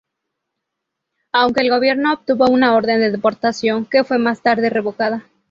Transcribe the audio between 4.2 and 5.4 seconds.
tarde revocada.